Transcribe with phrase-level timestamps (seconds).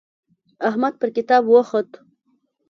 [0.69, 1.89] احمد پر کتاب وخوت.